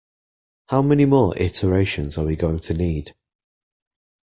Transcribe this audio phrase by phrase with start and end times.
[0.69, 3.13] How many more iterations are we going to need?